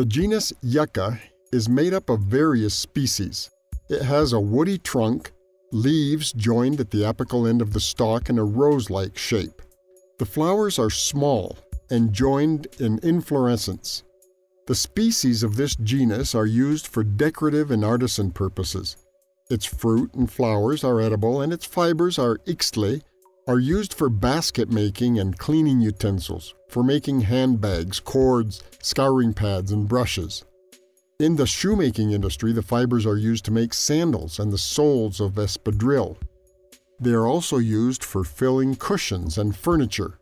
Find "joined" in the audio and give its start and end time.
6.32-6.80, 12.14-12.66